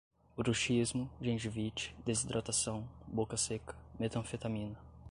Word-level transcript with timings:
bruxismo, 0.35 1.11
gengivite, 1.21 1.95
desidratação, 2.03 2.89
boca 3.07 3.37
seca, 3.37 3.77
metanfetamina 3.99 4.79